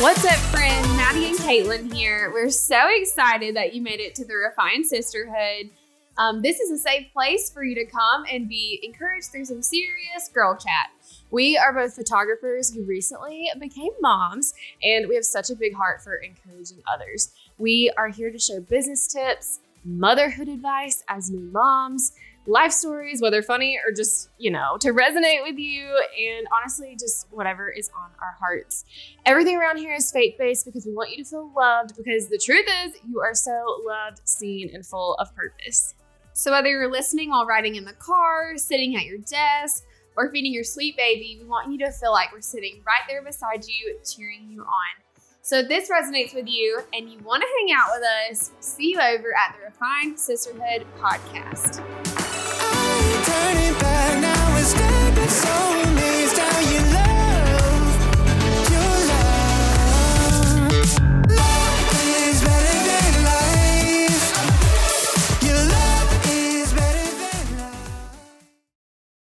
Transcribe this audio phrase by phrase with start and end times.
[0.00, 0.86] What's up, friend?
[0.96, 2.30] Maddie and Caitlin here.
[2.32, 5.70] We're so excited that you made it to the Refined Sisterhood.
[6.16, 9.60] Um, this is a safe place for you to come and be encouraged through some
[9.60, 10.90] serious girl chat.
[11.32, 14.54] We are both photographers who recently became moms,
[14.84, 17.32] and we have such a big heart for encouraging others.
[17.58, 19.58] We are here to share business tips,
[19.88, 22.12] motherhood advice as new moms,
[22.46, 25.84] life stories, whether funny or just, you know, to resonate with you,
[26.18, 28.84] and honestly, just whatever is on our hearts.
[29.26, 32.38] Everything around here is faith based because we want you to feel loved, because the
[32.38, 35.94] truth is, you are so loved, seen, and full of purpose.
[36.32, 39.84] So, whether you're listening while riding in the car, sitting at your desk,
[40.16, 43.22] or feeding your sweet baby, we want you to feel like we're sitting right there
[43.22, 45.02] beside you, cheering you on.
[45.48, 48.90] So, if this resonates with you and you want to hang out with us, see
[48.90, 51.82] you over at the Refined Sisterhood podcast.